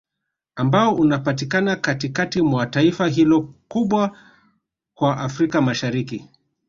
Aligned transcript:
Ambao 0.55 0.95
unapatikana 0.95 1.75
Katikati 1.75 2.41
mwa 2.41 2.65
taifa 2.65 3.07
hilo 3.07 3.53
kubwa 3.67 4.17
kwa 4.95 5.17
Afrika 5.17 5.61
Mashariki 5.61 6.29